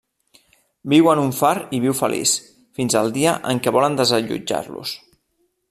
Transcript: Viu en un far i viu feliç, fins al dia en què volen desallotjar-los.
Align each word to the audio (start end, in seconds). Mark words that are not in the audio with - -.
Viu 0.93 1.09
en 1.11 1.19
un 1.23 1.33
far 1.39 1.51
i 1.77 1.81
viu 1.83 1.95
feliç, 1.99 2.33
fins 2.79 2.97
al 3.03 3.13
dia 3.19 3.35
en 3.53 3.61
què 3.67 3.75
volen 3.77 4.01
desallotjar-los. 4.01 4.97